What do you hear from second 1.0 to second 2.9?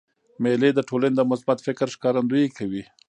د مثبت فکر ښکارندویي کوي.